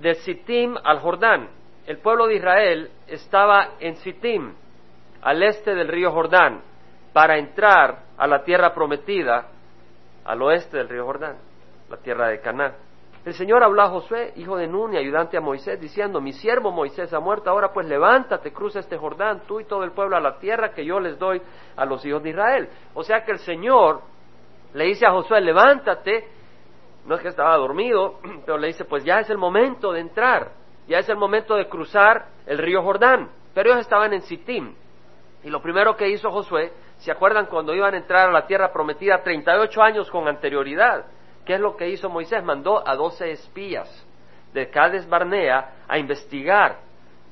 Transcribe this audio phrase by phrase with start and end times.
[0.00, 1.48] de Sittim al Jordán.
[1.86, 4.52] El pueblo de Israel estaba en Sittim,
[5.22, 6.62] al este del río Jordán,
[7.12, 9.48] para entrar a la tierra prometida
[10.24, 11.36] al oeste del río Jordán,
[11.88, 12.74] la tierra de Canaán.
[13.24, 16.70] El Señor habló a Josué, hijo de Nun y ayudante a Moisés, diciendo, mi siervo
[16.70, 20.20] Moisés ha muerto, ahora pues levántate, cruza este Jordán, tú y todo el pueblo a
[20.20, 21.42] la tierra que yo les doy
[21.76, 22.68] a los hijos de Israel.
[22.94, 24.02] O sea que el Señor
[24.72, 26.28] le dice a Josué, levántate,
[27.08, 30.52] no es que estaba dormido, pero le dice, pues ya es el momento de entrar,
[30.86, 33.30] ya es el momento de cruzar el río Jordán.
[33.54, 34.74] Pero ellos estaban en Sittim.
[35.42, 38.72] Y lo primero que hizo Josué, ¿se acuerdan cuando iban a entrar a la tierra
[38.72, 41.06] prometida 38 años con anterioridad?
[41.46, 42.44] ¿Qué es lo que hizo Moisés?
[42.44, 44.06] Mandó a 12 espías
[44.52, 46.78] de Cades Barnea a investigar,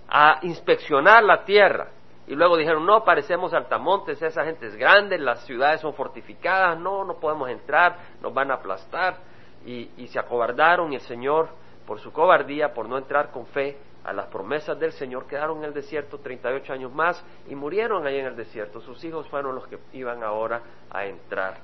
[0.09, 1.89] a inspeccionar la tierra.
[2.27, 7.05] Y luego dijeron, no, parecemos altamontes, esa gente es grande, las ciudades son fortificadas, no,
[7.05, 11.49] no podemos entrar, nos van a aplastar y, se acobardaron y el Señor,
[11.87, 15.65] por su cobardía, por no entrar con fe a las promesas del Señor, quedaron en
[15.65, 18.81] el desierto 38 años más y murieron ahí en el desierto.
[18.81, 21.59] Sus hijos fueron los que iban ahora a entrar.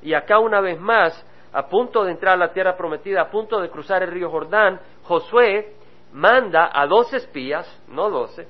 [0.00, 3.60] Y acá una vez más, a punto de entrar a la tierra prometida, a punto
[3.60, 5.74] de cruzar el río Jordán, Josué
[6.12, 8.48] manda a dos espías, no doce,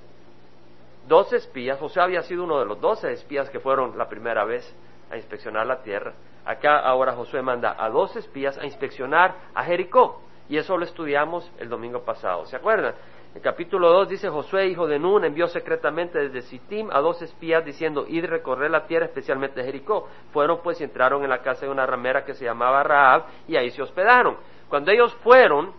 [1.06, 4.74] dos espías, José había sido uno de los doce espías que fueron la primera vez
[5.10, 6.12] a inspeccionar la tierra,
[6.44, 10.22] Acá ahora Josué manda a dos espías a inspeccionar a Jericó.
[10.48, 12.44] Y eso lo estudiamos el domingo pasado.
[12.46, 12.94] ¿Se acuerdan?
[13.34, 17.64] El capítulo 2 dice, Josué, hijo de Nun, envió secretamente desde Sittim a dos espías
[17.64, 20.08] diciendo, id recorrer la tierra, especialmente Jericó.
[20.32, 23.56] Fueron pues y entraron en la casa de una ramera que se llamaba Raab y
[23.56, 24.36] ahí se hospedaron.
[24.68, 25.72] Cuando ellos fueron,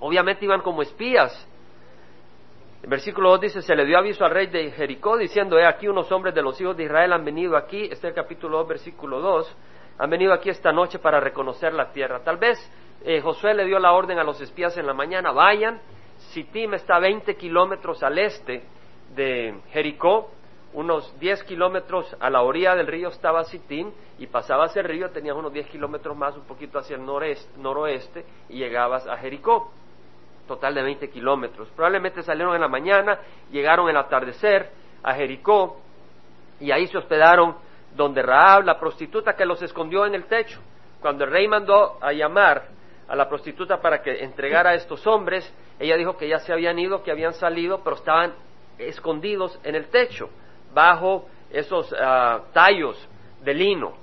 [0.00, 1.48] obviamente iban como espías,
[2.82, 5.88] el versículo 2 dice, se le dio aviso al rey de Jericó diciendo, he aquí
[5.88, 8.68] unos hombres de los hijos de Israel han venido aquí, este es el capítulo 2,
[8.68, 9.56] versículo 2,
[9.98, 12.20] han venido aquí esta noche para reconocer la tierra.
[12.24, 12.58] Tal vez
[13.04, 15.80] eh, Josué le dio la orden a los espías en la mañana, vayan,
[16.32, 18.64] Sittim está a 20 kilómetros al este
[19.14, 20.30] de Jericó,
[20.72, 25.36] unos 10 kilómetros a la orilla del río estaba Sittim y pasabas el río, tenías
[25.36, 29.70] unos 10 kilómetros más, un poquito hacia el noreste, noroeste y llegabas a Jericó,
[30.48, 31.68] total de 20 kilómetros.
[31.76, 33.18] Probablemente salieron en la mañana,
[33.52, 34.70] llegaron el atardecer
[35.02, 35.76] a Jericó
[36.58, 37.54] y ahí se hospedaron
[37.94, 40.60] donde Raab, la prostituta que los escondió en el techo.
[41.00, 42.68] Cuando el rey mandó a llamar
[43.08, 46.78] a la prostituta para que entregara a estos hombres, ella dijo que ya se habían
[46.78, 48.34] ido, que habían salido, pero estaban
[48.78, 50.28] escondidos en el techo,
[50.72, 53.08] bajo esos ah, tallos
[53.42, 53.94] de lino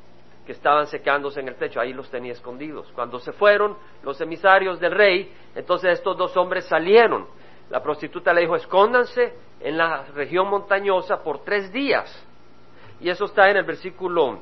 [0.45, 2.91] que estaban secándose en el techo, ahí los tenía escondidos.
[2.93, 7.27] Cuando se fueron los emisarios del rey, entonces estos dos hombres salieron.
[7.69, 12.27] La prostituta le dijo, escóndanse en la región montañosa por tres días
[13.01, 14.39] y eso está en el versículo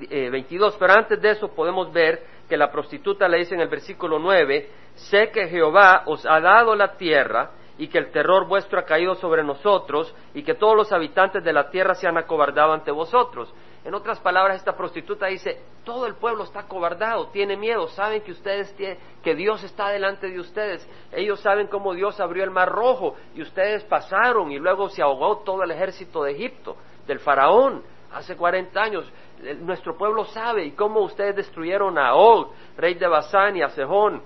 [0.00, 0.74] 22.
[0.74, 4.18] Eh, Pero antes de eso podemos ver que la prostituta le dice en el versículo
[4.18, 8.84] 9, sé que Jehová os ha dado la tierra y que el terror vuestro ha
[8.84, 12.90] caído sobre nosotros y que todos los habitantes de la tierra se han acobardado ante
[12.90, 13.52] vosotros.
[13.84, 18.32] En otras palabras, esta prostituta dice, todo el pueblo está acobardado, tiene miedo, saben que
[18.32, 18.74] ustedes
[19.22, 20.86] que Dios está delante de ustedes.
[21.12, 25.38] Ellos saben cómo Dios abrió el mar rojo y ustedes pasaron y luego se ahogó
[25.38, 26.76] todo el ejército de Egipto
[27.08, 27.82] del faraón
[28.12, 29.12] hace 40 años.
[29.60, 34.22] Nuestro pueblo sabe y cómo ustedes destruyeron a Og, rey de Basán, y a Sejón,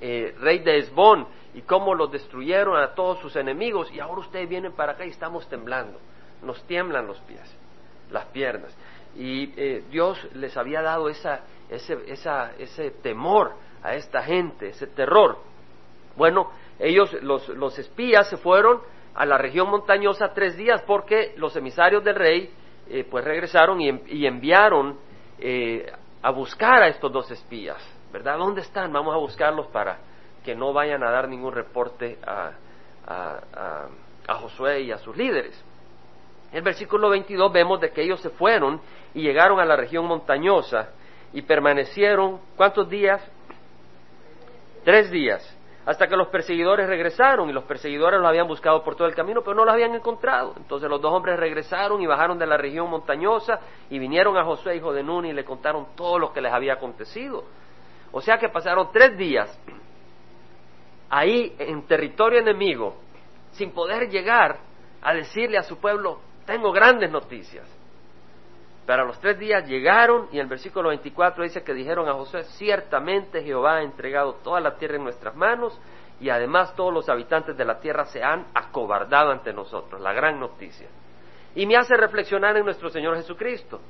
[0.00, 3.92] eh, rey de Esbón, y cómo los destruyeron a todos sus enemigos.
[3.92, 5.98] Y ahora ustedes vienen para acá y estamos temblando.
[6.42, 7.56] Nos tiemblan los pies,
[8.10, 8.76] las piernas.
[9.16, 14.86] Y eh, Dios les había dado esa, ese, esa, ese temor a esta gente, ese
[14.86, 15.38] terror.
[16.16, 18.80] Bueno, ellos, los, los espías, se fueron
[19.20, 22.50] a la región montañosa tres días porque los emisarios del rey
[22.88, 24.98] eh, pues regresaron y, enviaron
[25.38, 25.92] eh,
[26.22, 27.76] a buscar a estos dos espías,
[28.10, 28.38] ¿verdad?
[28.38, 28.90] ¿Dónde están?
[28.90, 29.98] Vamos a buscarlos para
[30.42, 32.52] que no vayan a dar ningún reporte a,
[33.06, 33.88] a,
[34.26, 35.62] a Josué y a sus líderes.
[36.50, 38.80] En el versículo 22 vemos de que ellos se fueron
[39.12, 40.92] y llegaron a la región montañosa
[41.34, 43.22] y permanecieron, ¿cuántos días?
[44.82, 49.08] Tres días hasta que los perseguidores regresaron y los perseguidores los habían buscado por todo
[49.08, 50.54] el camino, pero no los habían encontrado.
[50.56, 54.76] Entonces los dos hombres regresaron y bajaron de la región montañosa y vinieron a Josué,
[54.76, 57.44] hijo de Nun, y le contaron todo lo que les había acontecido.
[58.12, 59.58] O sea que pasaron tres días
[61.08, 62.94] ahí en territorio enemigo
[63.52, 64.58] sin poder llegar
[65.02, 67.66] a decirle a su pueblo, tengo grandes noticias.
[68.90, 72.14] Pero a los tres días llegaron y en el versículo 24 dice que dijeron a
[72.14, 75.80] José, ciertamente Jehová ha entregado toda la tierra en nuestras manos
[76.18, 80.40] y además todos los habitantes de la tierra se han acobardado ante nosotros, la gran
[80.40, 80.88] noticia.
[81.54, 83.80] Y me hace reflexionar en nuestro Señor Jesucristo.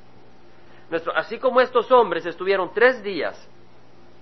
[0.91, 3.49] Nuestro, así como estos hombres estuvieron tres días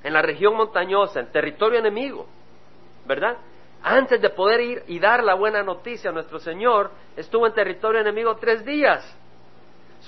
[0.01, 2.25] en la región montañosa, en territorio enemigo,
[3.05, 3.35] ¿verdad?
[3.83, 8.37] Antes de poder ir y dar la buena noticia, nuestro Señor estuvo en territorio enemigo
[8.37, 9.19] tres días.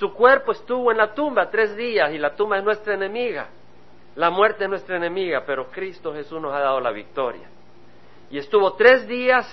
[0.02, 3.50] Su cuerpo estuvo en la tumba tres días y la tumba es nuestra enemiga.
[4.16, 7.48] La muerte es nuestra enemiga, pero Cristo Jesús nos ha dado la victoria.
[8.32, 9.46] Y estuvo tres días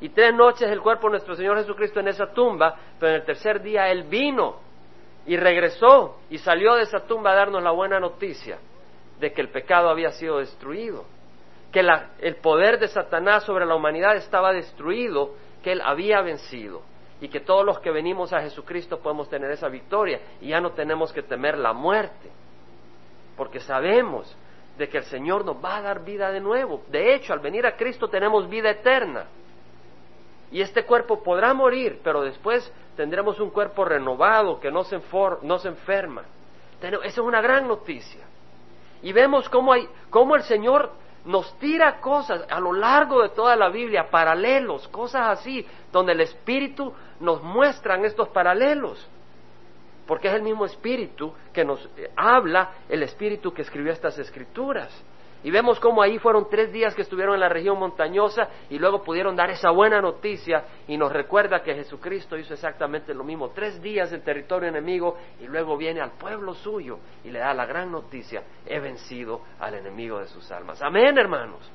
[0.00, 3.24] y tres noches el cuerpo de nuestro Señor Jesucristo en esa tumba, pero en el
[3.24, 4.56] tercer día Él vino
[5.24, 8.58] y regresó y salió de esa tumba a darnos la buena noticia
[9.20, 11.04] de que el pecado había sido destruido,
[11.70, 11.86] que
[12.18, 16.82] el poder de Satanás sobre la humanidad estaba destruido, que Él había vencido
[17.22, 20.72] y que todos los que venimos a Jesucristo podemos tener esa victoria y ya no
[20.72, 22.28] tenemos que temer la muerte,
[23.36, 24.36] porque sabemos
[24.76, 26.82] de que el Señor nos va a dar vida de nuevo.
[26.88, 29.26] De hecho, al venir a Cristo tenemos vida eterna.
[30.50, 36.24] Y este cuerpo podrá morir, pero después tendremos un cuerpo renovado que no se, enferma.
[36.80, 38.24] Esa es una gran noticia.
[39.00, 40.90] Y vemos cómo, hay, cómo el Señor
[41.24, 46.20] nos tira cosas a lo largo de toda la Biblia, paralelos, cosas así, donde el
[46.20, 49.08] Espíritu nos muestra estos paralelos.
[50.06, 54.90] Porque es el mismo Espíritu que nos eh, habla, el Espíritu que escribió estas escrituras.
[55.44, 59.02] Y vemos cómo ahí fueron tres días que estuvieron en la región montañosa y luego
[59.02, 63.80] pudieron dar esa buena noticia y nos recuerda que Jesucristo hizo exactamente lo mismo, tres
[63.82, 67.90] días en territorio enemigo y luego viene al pueblo suyo y le da la gran
[67.90, 70.80] noticia, he vencido al enemigo de sus almas.
[70.82, 71.70] Amén, hermanos.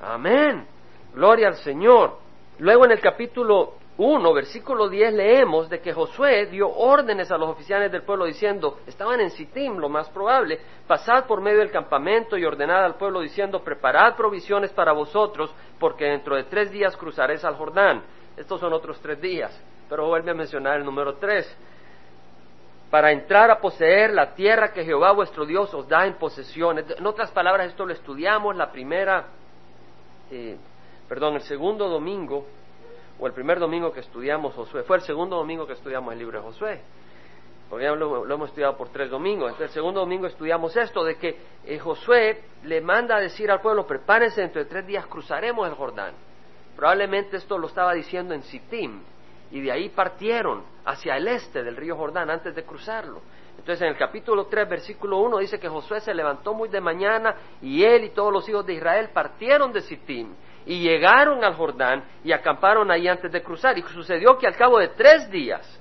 [0.00, 0.66] Amén.
[1.14, 2.18] Gloria al Señor.
[2.58, 7.50] Luego en el capítulo 1, versículo 10, leemos de que Josué dio órdenes a los
[7.50, 12.38] oficiales del pueblo diciendo, estaban en Sittim, lo más probable, pasad por medio del campamento
[12.38, 17.44] y ordenad al pueblo diciendo, preparad provisiones para vosotros, porque dentro de tres días cruzaréis
[17.44, 18.02] al Jordán.
[18.34, 21.54] Estos son otros tres días, pero vuelve a mencionar el número tres.
[22.90, 26.78] Para entrar a poseer la tierra que Jehová vuestro Dios os da en posesión.
[26.78, 29.26] En otras palabras, esto lo estudiamos la primera,
[30.30, 30.56] eh,
[31.08, 32.46] perdón, el segundo domingo
[33.26, 36.44] el primer domingo que estudiamos Josué, fue el segundo domingo que estudiamos el libro de
[36.44, 36.80] Josué,
[37.70, 39.50] porque lo, hemos estudiado por tres domingos.
[39.50, 43.60] Entonces, el segundo domingo estudiamos esto, de que eh, Josué le manda a decir al
[43.60, 46.14] pueblo, prepárense, dentro de tres días cruzaremos el Jordán.
[46.76, 49.00] Probablemente esto lo estaba diciendo en Sittim,
[49.50, 53.20] y de ahí partieron hacia el este del río Jordán antes de cruzarlo.
[53.58, 57.36] Entonces en el capítulo 3, versículo 1 dice que Josué se levantó muy de mañana
[57.60, 60.34] y él y todos los hijos de Israel partieron de Sittim
[60.66, 63.78] y llegaron al Jordán y acamparon ahí antes de cruzar.
[63.78, 65.80] Y sucedió que al cabo de tres días,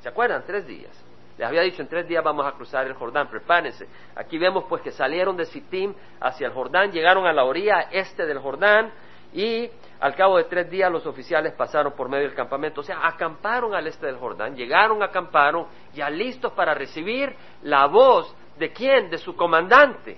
[0.00, 0.42] ¿se acuerdan?
[0.46, 1.06] Tres días.
[1.38, 3.86] Les había dicho, en tres días vamos a cruzar el Jordán, prepárense.
[4.14, 8.24] Aquí vemos pues que salieron de Sittim hacia el Jordán, llegaron a la orilla este
[8.24, 8.90] del Jordán
[9.34, 9.68] y
[10.00, 12.80] al cabo de tres días los oficiales pasaron por medio del campamento.
[12.80, 18.34] O sea, acamparon al este del Jordán, llegaron, acamparon, ya listos para recibir la voz
[18.58, 20.16] de quién, de su comandante,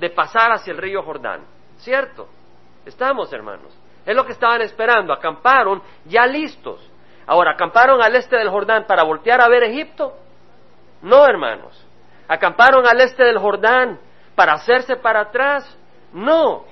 [0.00, 1.42] de pasar hacia el río Jordán.
[1.76, 2.28] ¿Cierto?
[2.86, 3.72] Estamos, hermanos.
[4.04, 5.12] Es lo que estaban esperando.
[5.12, 6.90] Acamparon ya listos.
[7.26, 10.14] Ahora, ¿acamparon al este del Jordán para voltear a ver Egipto?
[11.02, 11.86] No, hermanos.
[12.28, 13.98] ¿Acamparon al este del Jordán
[14.34, 15.78] para hacerse para atrás?
[16.12, 16.64] No.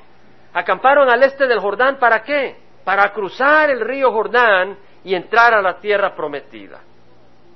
[0.52, 2.56] ¿Acamparon al este del Jordán para qué?
[2.84, 6.80] Para cruzar el río Jordán y entrar a la tierra prometida.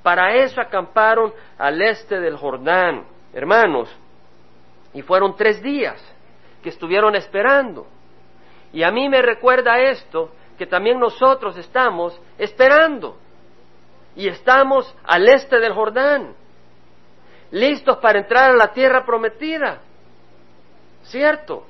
[0.03, 3.05] Para eso acamparon al este del Jordán,
[3.35, 3.95] hermanos.
[4.95, 6.01] Y fueron tres días
[6.63, 7.87] que estuvieron esperando.
[8.77, 13.17] Y a mí me recuerda esto, que también nosotros estamos esperando.
[14.15, 16.35] Y estamos al este del Jordán,
[17.53, 19.81] listos para entrar a la tierra prometida.
[21.05, 21.65] ¿Cierto?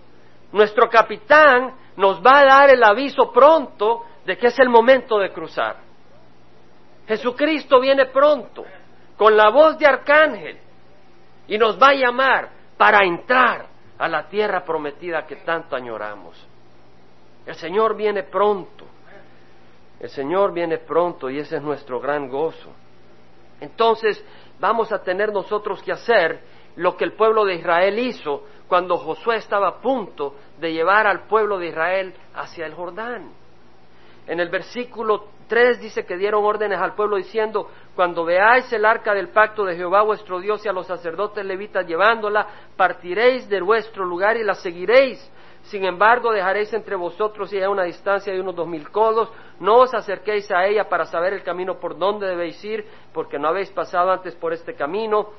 [0.50, 5.30] Nuestro capitán nos va a dar el aviso pronto de que es el momento de
[5.30, 5.76] cruzar.
[7.06, 8.64] Jesucristo viene pronto,
[9.16, 10.58] con la voz de arcángel,
[11.46, 16.48] y nos va a llamar para entrar a la tierra prometida que tanto añoramos.
[17.46, 18.84] El Señor viene pronto.
[20.00, 22.70] El Señor viene pronto y ese es nuestro gran gozo.
[23.60, 24.22] Entonces
[24.58, 26.40] vamos a tener nosotros que hacer
[26.76, 31.26] lo que el pueblo de Israel hizo cuando Josué estaba a punto de llevar al
[31.26, 33.30] pueblo de Israel hacia el Jordán.
[34.26, 39.14] En el versículo 3 dice que dieron órdenes al pueblo diciendo, cuando veáis el arca
[39.14, 44.04] del pacto de Jehová vuestro Dios y a los sacerdotes levitas llevándola, partiréis de vuestro
[44.04, 45.32] lugar y la seguiréis
[45.66, 49.32] sin embargo, dejaréis entre vosotros y a una distancia de unos dos mil codos.
[49.58, 53.48] No os acerquéis a ella para saber el camino por donde debéis ir, porque no
[53.48, 55.30] habéis pasado antes por este camino.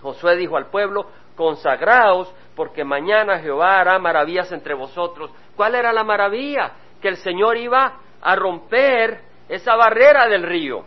[0.00, 1.06] Josué dijo al pueblo,
[1.36, 5.30] consagraos, porque mañana Jehová hará maravillas entre vosotros.
[5.54, 6.72] ¿Cuál era la maravilla?
[7.02, 10.84] Que el Señor iba a romper esa barrera del río.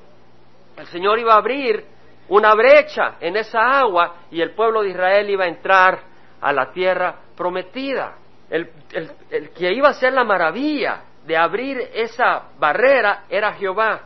[0.76, 1.86] El Señor iba a abrir
[2.30, 6.00] una brecha en esa agua y el pueblo de Israel iba a entrar
[6.42, 8.16] a la tierra prometida.
[8.52, 8.70] El,
[9.56, 14.02] que iba a ser la maravilla de abrir esa barrera era Jehová.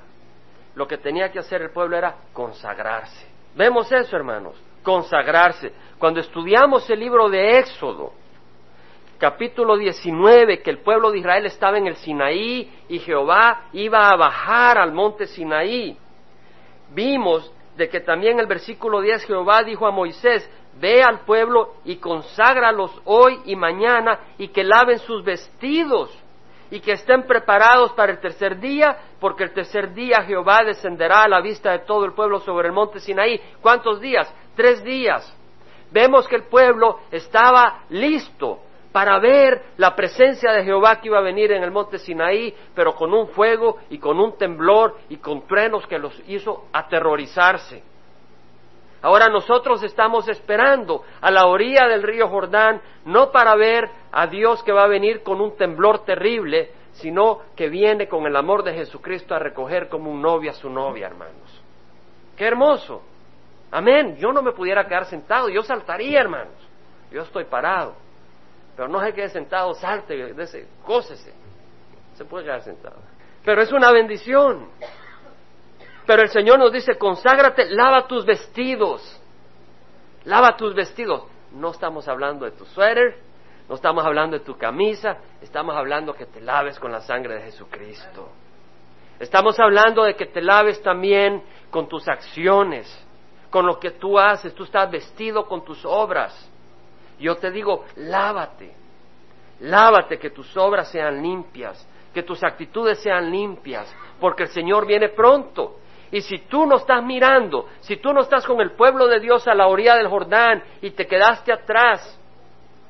[0.75, 3.27] Lo que tenía que hacer el pueblo era consagrarse.
[3.55, 5.73] Vemos eso, hermanos, consagrarse.
[5.97, 8.13] Cuando estudiamos el libro de Éxodo,
[9.17, 14.15] capítulo 19, que el pueblo de Israel estaba en el Sinaí y Jehová iba a
[14.15, 15.97] bajar al monte Sinaí,
[16.93, 20.47] vimos de que también el versículo 10 Jehová dijo a Moisés,
[20.79, 26.12] ve al pueblo y conságralos hoy y mañana y que laven sus vestidos
[26.72, 31.27] y que estén preparados para el tercer día, porque el tercer día Jehová descenderá a
[31.27, 33.39] la vista de todo el pueblo sobre el monte Sinaí.
[33.62, 34.34] ¿Cuántos días?
[34.55, 35.34] Tres días.
[35.91, 38.60] Vemos que el pueblo estaba listo
[38.91, 42.96] para ver la presencia de Jehová que iba a venir en el monte Sinaí, pero
[42.96, 47.94] con un fuego y con un temblor y con truenos que los hizo aterrorizarse.
[49.05, 54.63] Ahora nosotros estamos esperando a la orilla del río Jordán, no para ver a Dios
[54.63, 58.74] que va a venir con un temblor terrible, sino que viene con el amor de
[58.74, 61.62] Jesucristo a recoger como un novio a su novia, hermanos.
[62.35, 63.03] Qué hermoso.
[63.69, 64.17] Amén.
[64.17, 66.55] Yo no me pudiera quedar sentado, yo saltaría, hermanos.
[67.12, 67.93] Yo estoy parado.
[68.75, 70.33] Pero no se quede sentado, salte,
[70.83, 71.31] cósese.
[72.15, 72.97] Se puede quedar sentado.
[73.43, 74.67] Pero es una bendición.
[76.05, 79.21] Pero el Señor nos dice, conságrate, lava tus vestidos.
[80.25, 81.24] Lava tus vestidos.
[81.51, 83.19] No estamos hablando de tu suéter,
[83.69, 87.41] no estamos hablando de tu camisa, estamos hablando que te laves con la sangre de
[87.43, 88.29] Jesucristo.
[89.19, 92.85] Estamos hablando de que te laves también con tus acciones,
[93.50, 94.53] con lo que tú haces.
[94.53, 96.51] Tú estás vestido con tus obras.
[97.17, 98.74] Yo te digo, lávate.
[99.62, 105.09] Lávate, que tus obras sean limpias, que tus actitudes sean limpias, porque el Señor viene
[105.09, 105.77] pronto.
[106.12, 109.47] Y si tú no estás mirando, si tú no estás con el pueblo de Dios
[109.47, 112.19] a la orilla del Jordán y te quedaste atrás,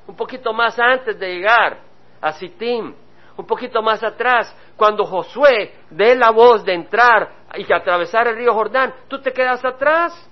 [0.08, 1.80] un poquito más antes de llegar
[2.22, 2.94] a Sittim,
[3.38, 8.54] un poquito más atrás, cuando Josué dé la voz de entrar y atravesar el río
[8.54, 10.32] Jordán, tú te quedas atrás.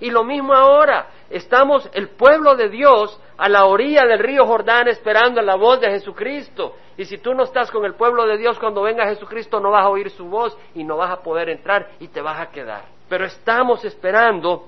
[0.00, 4.88] Y lo mismo ahora, estamos el pueblo de Dios a la orilla del río Jordán
[4.88, 6.74] esperando la voz de Jesucristo.
[6.96, 9.84] Y si tú no estás con el pueblo de Dios cuando venga Jesucristo, no vas
[9.84, 12.84] a oír su voz y no vas a poder entrar y te vas a quedar.
[13.08, 14.66] Pero estamos esperando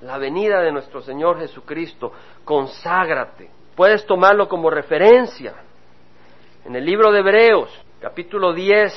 [0.00, 2.12] la venida de nuestro Señor Jesucristo.
[2.44, 3.48] Conságrate.
[3.76, 5.54] Puedes tomarlo como referencia.
[6.64, 8.92] En el libro de Hebreos, capítulo 10,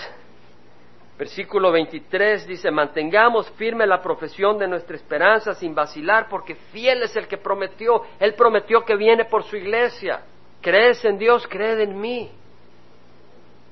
[1.18, 7.16] Versículo 23 dice, mantengamos firme la profesión de nuestra esperanza sin vacilar, porque fiel es
[7.16, 8.02] el que prometió.
[8.20, 10.24] Él prometió que viene por su iglesia.
[10.60, 12.32] Crees en Dios, creed en mí.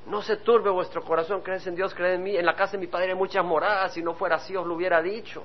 [0.05, 2.37] No se turbe vuestro corazón, crees en Dios, creed en mí.
[2.37, 4.75] En la casa de mi padre hay muchas moradas, si no fuera así os lo
[4.75, 5.43] hubiera dicho.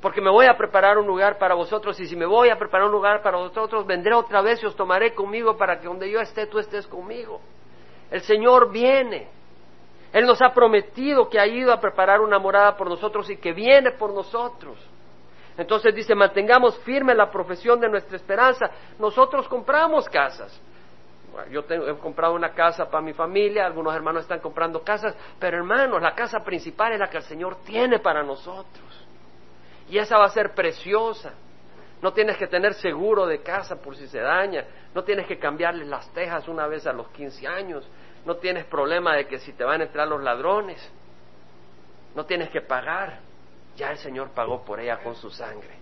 [0.00, 2.86] Porque me voy a preparar un lugar para vosotros, y si me voy a preparar
[2.86, 6.20] un lugar para vosotros, vendré otra vez y os tomaré conmigo para que donde yo
[6.20, 7.40] esté, tú estés conmigo.
[8.10, 9.28] El Señor viene.
[10.14, 13.52] Él nos ha prometido que ha ido a preparar una morada por nosotros y que
[13.52, 14.78] viene por nosotros.
[15.58, 18.70] Entonces dice, mantengamos firme la profesión de nuestra esperanza.
[19.00, 20.56] Nosotros compramos casas.
[21.50, 26.00] Yo he comprado una casa para mi familia, algunos hermanos están comprando casas, pero hermanos,
[26.00, 29.06] la casa principal es la que el Señor tiene para nosotros.
[29.90, 31.32] Y esa va a ser preciosa.
[32.00, 34.64] No tienes que tener seguro de casa por si se daña.
[34.94, 37.90] No tienes que cambiarle las tejas una vez a los 15 años
[38.24, 40.90] no tienes problema de que si te van a entrar los ladrones,
[42.14, 43.20] no tienes que pagar,
[43.76, 45.76] ya el Señor pagó por ella con su sangre.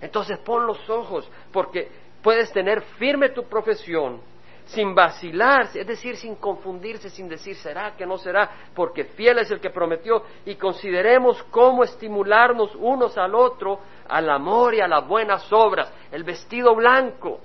[0.00, 1.90] Entonces pon los ojos, porque
[2.22, 4.20] puedes tener firme tu profesión
[4.66, 9.50] sin vacilar, es decir, sin confundirse, sin decir será que no será, porque fiel es
[9.50, 15.06] el que prometió, y consideremos cómo estimularnos unos al otro al amor y a las
[15.06, 17.40] buenas obras, el vestido blanco,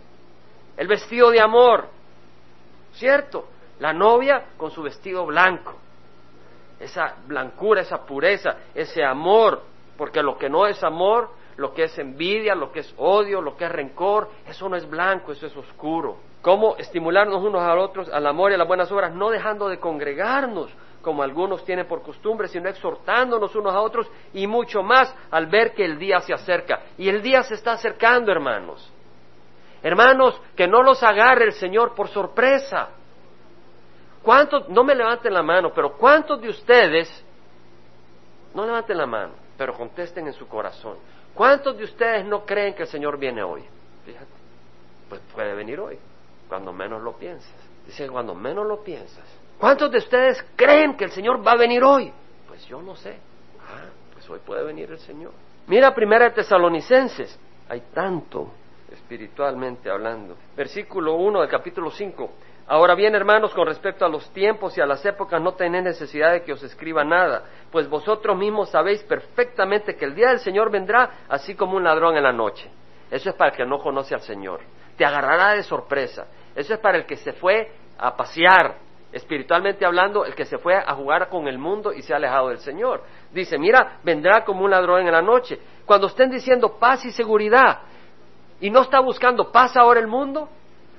[0.78, 1.88] el vestido de amor,
[2.94, 3.48] ¿cierto?
[3.80, 5.76] La novia con su vestido blanco.
[6.80, 9.62] Esa blancura, esa pureza, ese amor,
[9.98, 13.58] porque lo que no es amor, lo que es envidia, lo que es odio, lo
[13.58, 16.18] que es rencor, eso no es blanco, eso es oscuro.
[16.42, 19.78] ¿Cómo estimularnos unos a otros al amor y a las buenas obras, no dejando de
[19.78, 20.72] congregarnos,
[21.02, 25.74] como algunos tienen por costumbre, sino exhortándonos unos a otros y mucho más al ver
[25.74, 26.82] que el día se acerca.
[26.98, 28.92] Y el día se está acercando, hermanos.
[29.82, 32.90] Hermanos, que no los agarre el Señor por sorpresa.
[34.24, 37.10] ¿Cuántos, no me levanten la mano, pero cuántos de ustedes,
[38.54, 40.98] no levanten la mano, pero contesten en su corazón,
[41.34, 43.64] cuántos de ustedes no creen que el Señor viene hoy?
[44.06, 44.26] Fíjate,
[45.08, 45.98] pues puede venir hoy,
[46.48, 47.54] cuando menos lo piensas.
[47.86, 49.26] Dice, cuando menos lo piensas.
[49.58, 52.14] ¿Cuántos de ustedes creen que el Señor va a venir hoy?
[52.48, 53.18] Pues yo no sé.
[53.60, 55.32] Ah, pues hoy puede venir el Señor.
[55.68, 58.52] Mira primera Tesalonicenses, hay tanto
[58.92, 60.36] espiritualmente hablando.
[60.56, 62.30] Versículo 1 del capítulo 5.
[62.72, 66.34] Ahora bien, hermanos, con respecto a los tiempos y a las épocas, no tenéis necesidad
[66.34, 70.70] de que os escriba nada, pues vosotros mismos sabéis perfectamente que el día del Señor
[70.70, 72.70] vendrá así como un ladrón en la noche.
[73.10, 74.60] Eso es para el que no conoce al Señor.
[74.96, 76.28] Te agarrará de sorpresa.
[76.56, 78.76] Eso es para el que se fue a pasear,
[79.12, 82.50] espiritualmente hablando, el que se fue a jugar con el mundo y se ha alejado
[82.50, 83.02] del Señor.
[83.32, 85.60] Dice, mira, vendrá como un ladrón en la noche.
[85.88, 87.80] Cuando estén diciendo paz y seguridad,
[88.62, 90.50] y no está buscando paz ahora el mundo,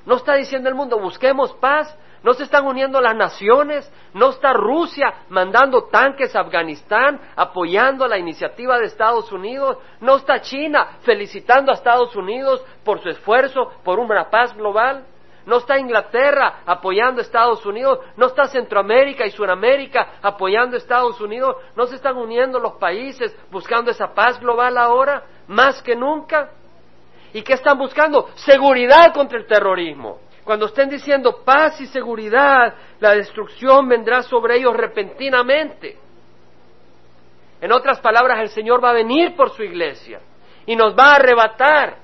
[0.07, 4.53] no está diciendo el mundo, busquemos paz, no se están uniendo las naciones, no está
[4.53, 11.71] Rusia mandando tanques a Afganistán, apoyando la iniciativa de Estados Unidos, no está China felicitando
[11.71, 15.07] a Estados Unidos por su esfuerzo por una paz global,
[15.47, 21.21] no está Inglaterra apoyando a Estados Unidos, no está Centroamérica y Sudamérica apoyando a Estados
[21.21, 26.51] Unidos, no se están uniendo los países buscando esa paz global ahora, más que nunca.
[27.33, 28.31] ¿Y qué están buscando?
[28.35, 30.19] Seguridad contra el terrorismo.
[30.45, 35.97] Cuando estén diciendo paz y seguridad, la destrucción vendrá sobre ellos repentinamente.
[37.61, 40.21] En otras palabras, el Señor va a venir por su iglesia
[40.67, 41.99] y nos va a arrebatar.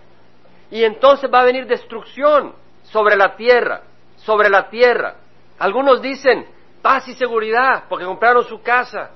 [0.70, 3.82] Y entonces va a venir destrucción sobre la tierra,
[4.16, 5.16] sobre la tierra.
[5.58, 6.46] Algunos dicen
[6.82, 9.10] paz y seguridad porque compraron su casa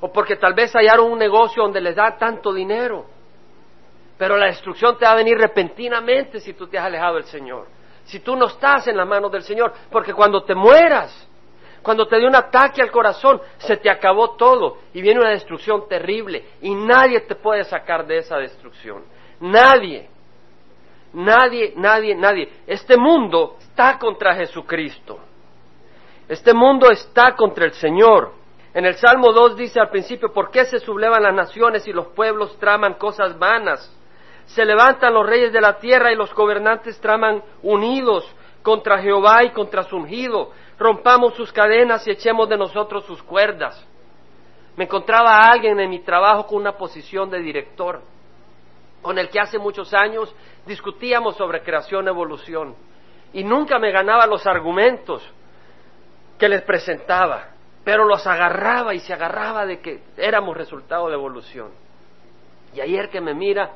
[0.00, 3.06] o porque tal vez hallaron un negocio donde les da tanto dinero.
[4.18, 7.66] Pero la destrucción te va a venir repentinamente si tú te has alejado del Señor.
[8.04, 9.72] Si tú no estás en las manos del Señor.
[9.90, 11.28] Porque cuando te mueras,
[11.82, 15.88] cuando te dé un ataque al corazón, se te acabó todo y viene una destrucción
[15.88, 19.04] terrible y nadie te puede sacar de esa destrucción.
[19.40, 20.08] Nadie.
[21.12, 22.48] Nadie, nadie, nadie.
[22.66, 25.18] Este mundo está contra Jesucristo.
[26.28, 28.32] Este mundo está contra el Señor.
[28.72, 32.06] En el Salmo 2 dice al principio, ¿por qué se sublevan las naciones y los
[32.08, 33.94] pueblos traman cosas vanas?
[34.46, 38.24] Se levantan los reyes de la tierra y los gobernantes traman unidos
[38.62, 40.50] contra Jehová y contra su ungido.
[40.78, 43.86] Rompamos sus cadenas y echemos de nosotros sus cuerdas.
[44.76, 48.00] Me encontraba a alguien en mi trabajo con una posición de director,
[49.02, 50.34] con el que hace muchos años
[50.66, 52.74] discutíamos sobre creación evolución
[53.32, 55.22] y nunca me ganaba los argumentos
[56.38, 57.50] que les presentaba,
[57.84, 61.70] pero los agarraba y se agarraba de que éramos resultado de evolución.
[62.74, 63.72] Y ayer que me mira,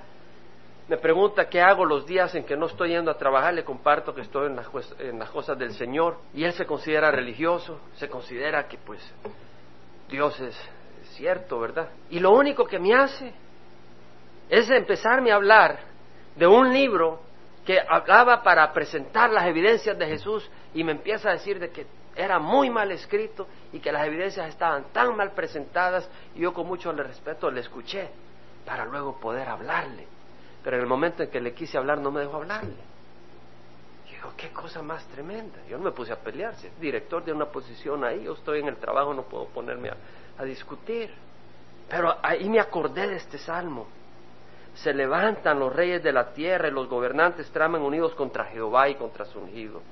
[0.89, 4.15] me pregunta qué hago los días en que no estoy yendo a trabajar, le comparto
[4.15, 4.69] que estoy en las,
[5.01, 9.01] en las cosas del Señor y él se considera religioso, se considera que pues
[10.09, 10.57] Dios es
[11.17, 11.89] cierto, ¿verdad?
[12.11, 13.33] Y lo único que me hace
[14.49, 15.81] es empezarme a hablar
[16.37, 17.21] de un libro
[17.65, 21.87] que hablaba para presentar las evidencias de Jesús y me empieza a decir de que
[22.15, 26.69] era muy mal escrito y que las evidencias estaban tan mal presentadas y yo con
[26.69, 28.09] mucho respeto le escuché
[28.65, 30.16] para luego poder hablarle
[30.67, 32.75] pero en el momento en que le quise hablar no me dejó hablarle.
[34.05, 35.59] Y digo, qué cosa más tremenda.
[35.69, 38.59] Yo no me puse a pelear, si es director de una posición ahí, yo estoy
[38.59, 39.91] en el trabajo, no puedo ponerme
[40.37, 41.15] a, discutir.
[41.89, 43.87] Pero ahí me acordé de este salmo.
[44.75, 48.97] Se levantan los reyes de la tierra y los gobernantes traman unidos contra Jehová y
[48.97, 49.83] contra su ungido.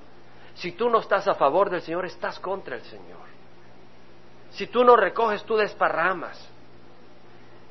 [0.54, 3.22] Si tú no estás a favor del Señor, estás contra el Señor.
[4.50, 6.50] Si tú no recoges, tú desparramas.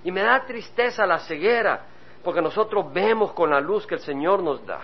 [0.05, 1.87] Y me da tristeza la ceguera
[2.23, 4.81] porque nosotros vemos con la luz que el Señor nos da.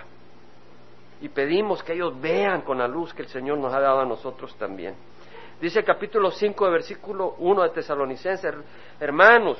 [1.22, 4.04] Y pedimos que ellos vean con la luz que el Señor nos ha dado a
[4.04, 4.94] nosotros también.
[5.60, 8.54] Dice el capítulo 5 de versículo 1 de Tesalonicenses,
[8.98, 9.58] hermanos,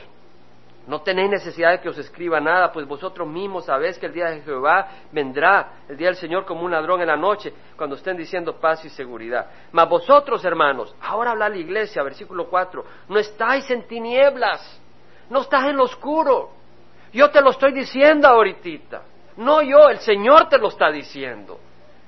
[0.87, 4.31] no tenéis necesidad de que os escriba nada, pues vosotros mismos sabéis que el día
[4.31, 8.17] de Jehová vendrá, el día del Señor como un ladrón en la noche, cuando estén
[8.17, 9.47] diciendo paz y seguridad.
[9.73, 14.81] Mas vosotros, hermanos, ahora habla la iglesia, versículo 4, no estáis en tinieblas,
[15.29, 16.60] no estás en lo oscuro,
[17.13, 19.03] yo te lo estoy diciendo ahorita.
[19.37, 21.59] No yo, el Señor te lo está diciendo.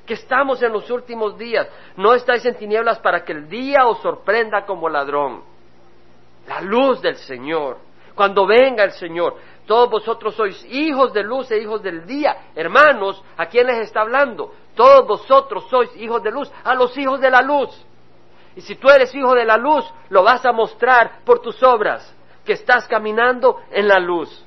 [0.07, 1.69] Que estamos en los últimos días.
[1.97, 5.43] No estáis en tinieblas para que el día os sorprenda como ladrón.
[6.47, 7.79] La luz del Señor.
[8.15, 9.37] Cuando venga el Señor.
[9.67, 12.49] Todos vosotros sois hijos de luz e hijos del día.
[12.55, 14.53] Hermanos, ¿a quién les está hablando?
[14.75, 17.71] Todos vosotros sois hijos de luz, a los hijos de la luz.
[18.57, 22.15] Y si tú eres hijo de la luz, lo vas a mostrar por tus obras,
[22.45, 24.45] que estás caminando en la luz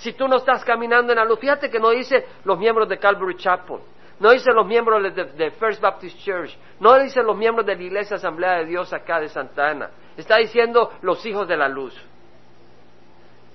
[0.00, 1.38] si tú no estás caminando en la luz.
[1.38, 3.80] Fíjate que no dice los miembros de Calvary Chapel,
[4.18, 8.16] no dice los miembros de, First Baptist Church, no dice los miembros de la Iglesia
[8.16, 9.90] Asamblea de Dios acá de Santa Ana.
[10.16, 11.94] Está diciendo los hijos de la luz.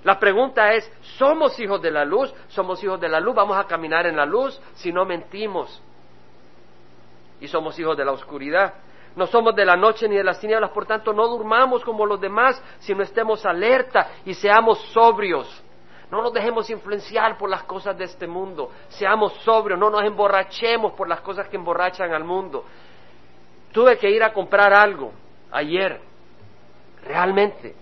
[0.04, 2.32] La pregunta es, ¿somos hijos de la luz?
[2.48, 3.34] ¿Somos hijos de la luz?
[3.34, 5.82] ¿Vamos a caminar en la luz si no mentimos?
[7.40, 8.74] Y somos hijos de la oscuridad.
[9.16, 12.20] No somos de la noche ni de las tinieblas, por tanto no durmamos como los
[12.20, 15.64] demás, sino estemos alerta y seamos sobrios.
[16.10, 18.70] No nos dejemos influenciar por las cosas de este mundo.
[18.88, 22.64] Seamos sobrios, no nos emborrachemos por las cosas que emborrachan al mundo.
[23.72, 25.12] Tuve que ir a comprar algo
[25.50, 26.00] ayer.
[27.02, 27.74] Realmente,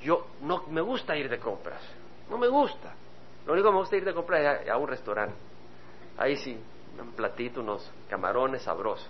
[0.00, 1.82] yo no me gusta ir de compras.
[2.30, 2.94] No me gusta.
[3.46, 5.34] Lo único que me gusta ir de compras es a, a un restaurante.
[6.18, 6.58] Ahí sí,
[7.00, 9.08] un platito, unos camarones sabrosos.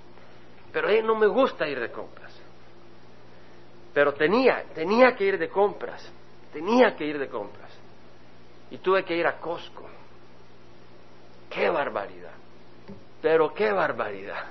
[0.73, 2.33] Pero ahí no me gusta ir de compras.
[3.93, 6.11] Pero tenía, tenía que ir de compras.
[6.53, 7.72] Tenía que ir de compras.
[8.73, 9.87] Y tuve que ir a Costco.
[11.51, 12.33] ¡Qué barbaridad!
[13.21, 14.47] Pero qué barbaridad.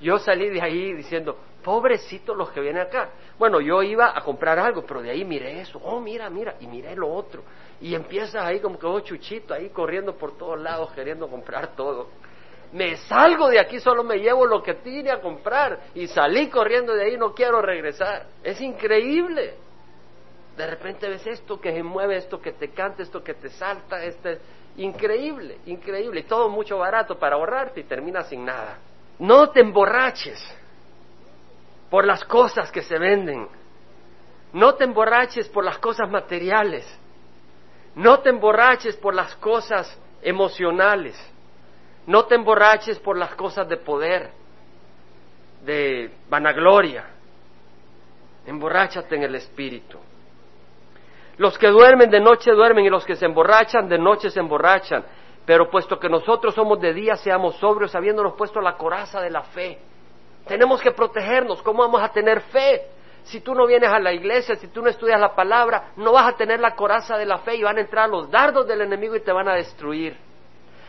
[0.00, 3.10] Yo salí de ahí diciendo, pobrecitos los que vienen acá.
[3.38, 6.66] Bueno, yo iba a comprar algo, pero de ahí miré eso, oh, mira, mira, y
[6.66, 7.44] miré lo otro.
[7.80, 12.08] Y empiezas ahí como que, oh, chuchito, ahí corriendo por todos lados queriendo comprar todo.
[12.72, 16.94] Me salgo de aquí, solo me llevo lo que tiene a comprar y salí corriendo
[16.94, 18.26] de ahí, no quiero regresar.
[18.42, 19.54] Es increíble.
[20.56, 24.02] De repente ves esto que se mueve, esto que te canta, esto que te salta,
[24.02, 24.40] este
[24.76, 28.78] increíble, increíble, y todo mucho barato para ahorrarte y terminas sin nada.
[29.18, 30.38] No te emborraches
[31.90, 33.48] por las cosas que se venden.
[34.52, 36.86] No te emborraches por las cosas materiales.
[37.94, 41.16] No te emborraches por las cosas emocionales.
[42.06, 44.30] No te emborraches por las cosas de poder,
[45.64, 47.06] de vanagloria.
[48.46, 49.98] Emborráchate en el espíritu.
[51.38, 55.04] Los que duermen de noche duermen y los que se emborrachan de noche se emborrachan.
[55.44, 59.42] Pero puesto que nosotros somos de día, seamos sobrios, habiéndonos puesto la coraza de la
[59.42, 59.78] fe.
[60.46, 61.62] Tenemos que protegernos.
[61.62, 62.82] ¿Cómo vamos a tener fe?
[63.24, 66.32] Si tú no vienes a la iglesia, si tú no estudias la palabra, no vas
[66.32, 69.16] a tener la coraza de la fe y van a entrar los dardos del enemigo
[69.16, 70.16] y te van a destruir.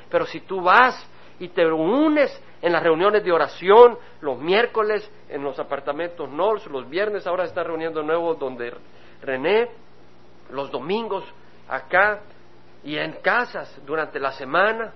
[0.09, 0.95] Pero si tú vas
[1.39, 6.87] y te unes en las reuniones de oración, los miércoles en los apartamentos NOLS, los
[6.89, 8.73] viernes ahora se está reuniendo nuevo donde
[9.21, 9.69] René,
[10.51, 11.23] los domingos
[11.67, 12.21] acá
[12.83, 14.93] y en casas durante la semana.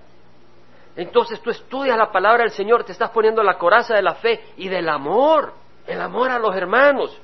[0.96, 4.52] Entonces tú estudias la palabra del Señor, te estás poniendo la coraza de la fe
[4.56, 5.54] y del amor,
[5.86, 7.18] el amor a los hermanos.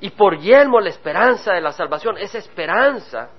[0.00, 3.30] Y por yelmo la esperanza de la salvación, esa esperanza,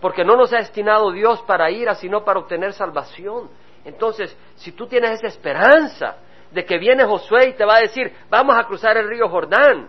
[0.00, 3.48] porque no nos ha destinado Dios para ira, sino para obtener salvación.
[3.84, 6.16] Entonces, si tú tienes esa esperanza
[6.50, 9.88] de que viene Josué y te va a decir, vamos a cruzar el río Jordán,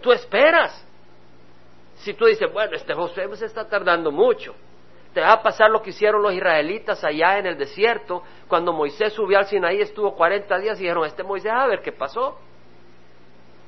[0.00, 0.86] tú esperas.
[2.02, 4.54] Si tú dices, bueno, este Josué se está tardando mucho,
[5.14, 9.12] te va a pasar lo que hicieron los israelitas allá en el desierto, cuando Moisés
[9.12, 12.38] subió al Sinaí, estuvo 40 días y dijeron, este Moisés, a ver qué pasó.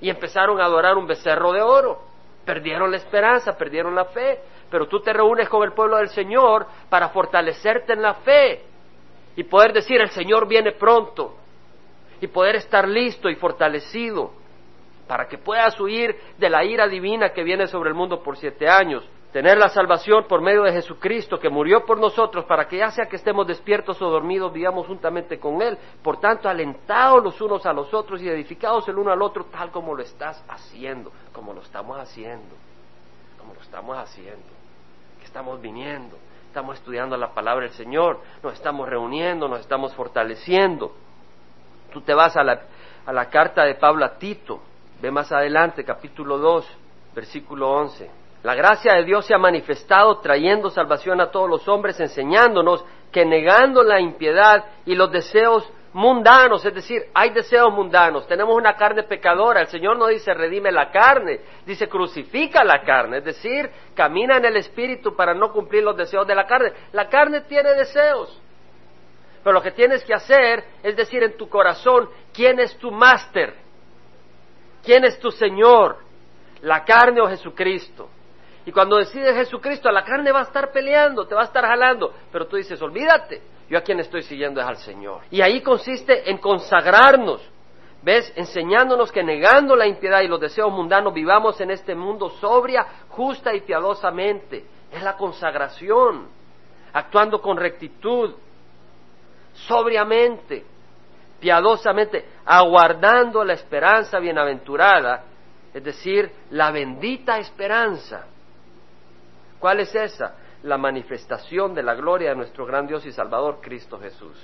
[0.00, 2.00] Y empezaron a adorar un becerro de oro.
[2.44, 4.40] Perdieron la esperanza, perdieron la fe.
[4.68, 8.64] Pero tú te reúnes con el pueblo del Señor para fortalecerte en la fe
[9.36, 11.36] y poder decir, el Señor viene pronto.
[12.20, 14.43] Y poder estar listo y fortalecido
[15.06, 18.68] para que puedas huir de la ira divina que viene sobre el mundo por siete
[18.68, 22.92] años tener la salvación por medio de Jesucristo, que murió por nosotros, para que ya
[22.92, 25.76] sea que estemos despiertos o dormidos, vivamos juntamente con Él.
[26.04, 29.72] Por tanto, alentados los unos a los otros y edificados el uno al otro, tal
[29.72, 32.54] como lo estás haciendo, como lo estamos haciendo,
[33.36, 34.46] como lo estamos haciendo,
[35.18, 40.92] que estamos viniendo, estamos estudiando la palabra del Señor, nos estamos reuniendo, nos estamos fortaleciendo.
[41.92, 42.62] Tú te vas a la,
[43.04, 44.62] a la carta de Pablo a Tito,
[45.04, 46.66] ve más adelante, capítulo 2,
[47.14, 48.10] versículo 11.
[48.42, 53.26] La gracia de Dios se ha manifestado trayendo salvación a todos los hombres, enseñándonos que
[53.26, 59.02] negando la impiedad y los deseos mundanos, es decir, hay deseos mundanos, tenemos una carne
[59.02, 64.38] pecadora, el Señor no dice redime la carne, dice crucifica la carne, es decir, camina
[64.38, 66.72] en el Espíritu para no cumplir los deseos de la carne.
[66.92, 68.40] La carne tiene deseos,
[69.42, 73.63] pero lo que tienes que hacer es decir en tu corazón, ¿quién es tu máster?
[74.84, 75.98] ¿Quién es tu Señor?
[76.62, 78.08] ¿La carne o Jesucristo?
[78.66, 82.12] Y cuando decides Jesucristo, la carne va a estar peleando, te va a estar jalando,
[82.32, 85.22] pero tú dices, olvídate, yo a quien estoy siguiendo es al Señor.
[85.30, 87.42] Y ahí consiste en consagrarnos,
[88.02, 88.32] ¿ves?
[88.36, 93.54] Enseñándonos que negando la impiedad y los deseos mundanos vivamos en este mundo sobria, justa
[93.54, 94.64] y piadosamente.
[94.90, 96.28] Es la consagración,
[96.92, 98.34] actuando con rectitud,
[99.52, 100.64] sobriamente,
[101.44, 105.24] piadosamente, aguardando la esperanza bienaventurada,
[105.74, 108.24] es decir, la bendita esperanza
[109.64, 110.34] ¿Cuál es esa?
[110.64, 114.36] La manifestación de la gloria de nuestro gran Dios y Salvador Cristo Jesús.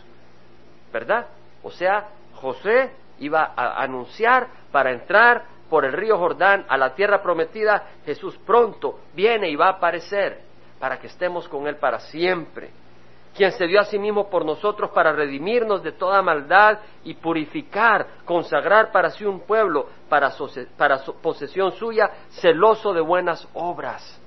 [0.90, 1.26] ¿Verdad?
[1.62, 7.22] O sea, José iba a anunciar para entrar por el río Jordán a la tierra
[7.22, 10.40] prometida, Jesús pronto viene y va a aparecer
[10.78, 12.70] para que estemos con Él para siempre.
[13.34, 18.06] Quien se dio a sí mismo por nosotros para redimirnos de toda maldad y purificar,
[18.24, 20.32] consagrar para sí un pueblo para,
[21.22, 24.20] posesión suya, celoso de buenas obras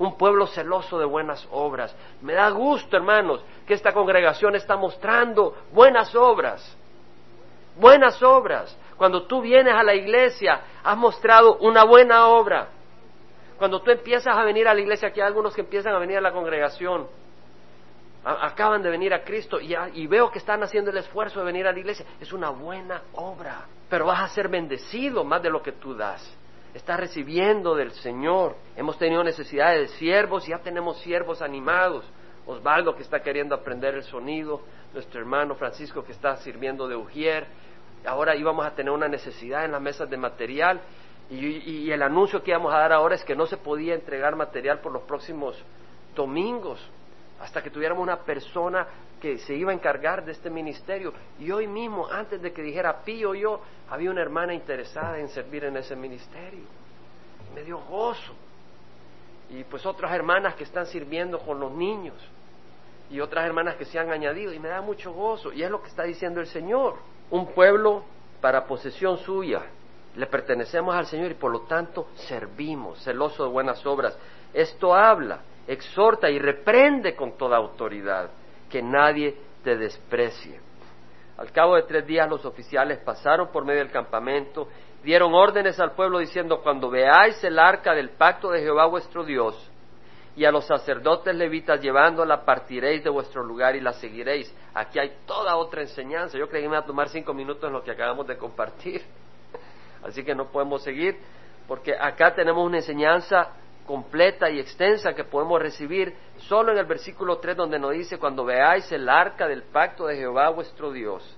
[0.00, 1.94] un pueblo celoso de buenas obras.
[2.22, 6.74] Me da gusto, hermanos, que esta congregación está mostrando buenas obras.
[7.76, 8.74] Buenas obras.
[8.96, 12.68] Cuando tú vienes a la iglesia, has mostrado una buena obra.
[13.58, 16.16] Cuando tú empiezas a venir a la iglesia, aquí hay algunos que empiezan a venir
[16.16, 17.06] a la congregación,
[18.24, 21.72] acaban de venir a Cristo y, veo que están haciendo el esfuerzo de venir a
[21.72, 22.04] la iglesia.
[22.20, 26.36] Es una buena obra, pero vas a ser bendecido más de lo que tú das.
[26.74, 28.56] Estás recibiendo del Señor.
[28.76, 32.04] Hemos tenido necesidades de siervos ya tenemos siervos animados.
[32.46, 37.46] Osvaldo que está queriendo aprender el sonido, nuestro hermano Francisco que está sirviendo de ujier.
[38.04, 40.80] Ahora íbamos a tener una necesidad en las mesas de material
[41.28, 44.36] y, y el anuncio que íbamos a dar ahora es que no se podía entregar
[44.36, 45.56] material por los próximos
[46.14, 46.80] domingos
[47.40, 48.86] hasta que tuviéramos una persona
[49.20, 51.12] que se iba a encargar de este ministerio.
[51.38, 55.64] Y hoy mismo, antes de que dijera Pío yo, había una hermana interesada en servir
[55.64, 56.64] en ese ministerio.
[57.54, 58.34] Me dio gozo.
[59.48, 62.14] Y pues otras hermanas que están sirviendo con los niños.
[63.10, 64.52] Y otras hermanas que se han añadido.
[64.52, 65.52] Y me da mucho gozo.
[65.52, 66.96] Y es lo que está diciendo el Señor.
[67.30, 68.04] Un pueblo
[68.40, 69.62] para posesión suya.
[70.14, 74.16] Le pertenecemos al Señor y por lo tanto servimos, celoso de buenas obras.
[74.52, 78.30] Esto habla exhorta y reprende con toda autoridad,
[78.68, 80.60] que nadie te desprecie.
[81.36, 84.68] Al cabo de tres días los oficiales pasaron por medio del campamento,
[85.02, 89.70] dieron órdenes al pueblo diciendo, cuando veáis el arca del pacto de Jehová vuestro Dios,
[90.36, 94.54] y a los sacerdotes levitas llevándola, partiréis de vuestro lugar y la seguiréis.
[94.74, 96.38] Aquí hay toda otra enseñanza.
[96.38, 99.02] Yo creí que me iba a tomar cinco minutos en lo que acabamos de compartir.
[100.02, 101.18] Así que no podemos seguir,
[101.66, 103.50] porque acá tenemos una enseñanza
[103.90, 106.14] completa y extensa que podemos recibir
[106.46, 110.14] solo en el versículo 3 donde nos dice, cuando veáis el arca del pacto de
[110.14, 111.36] Jehová vuestro Dios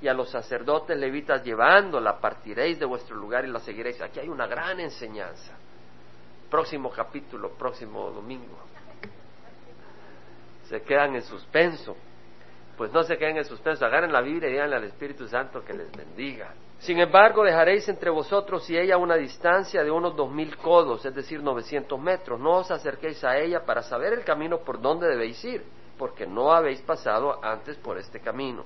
[0.00, 4.00] y a los sacerdotes levitas llevándola, partiréis de vuestro lugar y la seguiréis.
[4.00, 5.52] Aquí hay una gran enseñanza.
[6.50, 8.58] Próximo capítulo, próximo domingo.
[10.64, 11.94] Se quedan en suspenso.
[12.78, 15.74] Pues no se queden en suspenso, agarren la Biblia y díganle al Espíritu Santo que
[15.74, 16.54] les bendiga.
[16.80, 21.14] Sin embargo, dejaréis entre vosotros y ella una distancia de unos dos mil codos, es
[21.14, 22.40] decir, novecientos metros.
[22.40, 25.62] No os acerquéis a ella para saber el camino por donde debéis ir,
[25.98, 28.64] porque no habéis pasado antes por este camino.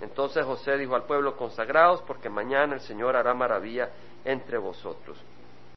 [0.00, 3.90] Entonces José dijo al pueblo, consagraos, porque mañana el Señor hará maravilla
[4.24, 5.18] entre vosotros.